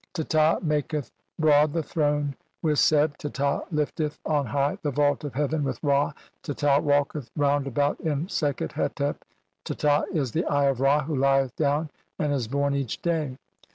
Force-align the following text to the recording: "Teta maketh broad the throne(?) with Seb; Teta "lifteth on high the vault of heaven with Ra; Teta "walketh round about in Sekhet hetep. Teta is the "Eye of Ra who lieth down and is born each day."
"Teta 0.15 0.57
maketh 0.63 1.11
broad 1.37 1.73
the 1.73 1.83
throne(?) 1.83 2.35
with 2.63 2.79
Seb; 2.79 3.19
Teta 3.19 3.61
"lifteth 3.69 4.17
on 4.25 4.47
high 4.47 4.79
the 4.81 4.89
vault 4.89 5.23
of 5.23 5.35
heaven 5.35 5.63
with 5.63 5.77
Ra; 5.83 6.11
Teta 6.41 6.79
"walketh 6.81 7.29
round 7.35 7.67
about 7.67 7.99
in 7.99 8.27
Sekhet 8.27 8.71
hetep. 8.73 9.17
Teta 9.63 10.07
is 10.11 10.31
the 10.31 10.43
"Eye 10.45 10.65
of 10.69 10.79
Ra 10.79 11.03
who 11.03 11.15
lieth 11.15 11.55
down 11.55 11.91
and 12.17 12.33
is 12.33 12.47
born 12.47 12.73
each 12.73 12.99
day." 13.03 13.37